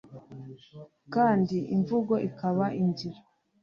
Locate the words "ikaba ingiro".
2.27-3.19